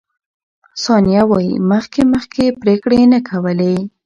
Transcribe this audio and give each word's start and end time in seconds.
ثانیه 0.83 1.23
وايي، 1.29 1.53
مخکې 1.71 2.01
مخکې 2.13 2.43
پرېکړې 2.61 2.99
نه 3.13 3.19
کولې. 3.29 3.75